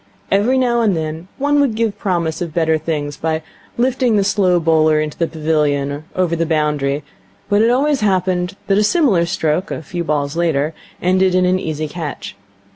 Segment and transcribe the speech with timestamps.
[0.31, 3.43] Every now and then one would give promise of better things by
[3.77, 7.03] lifting the slow bowler into the pavilion or over the boundary,
[7.49, 11.59] but it always happened that a similar stroke, a few balls later, ended in an
[11.59, 12.35] easy catch.